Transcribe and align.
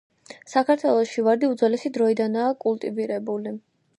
საქართველოში 0.53 1.25
ვარდი 1.27 1.51
უძველესი 1.55 1.93
დროიდანაა 1.97 2.57
კულტივირებული. 2.65 3.57